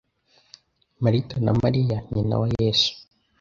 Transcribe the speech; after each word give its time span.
marita 1.03 1.35
na 1.45 1.51
mariya 1.63 1.97
nyina 2.13 2.35
wa 2.41 2.47
yesu 2.61 2.91